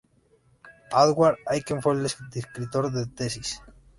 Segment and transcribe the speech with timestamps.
[0.91, 3.61] Howard Aiken fue su director de tesis.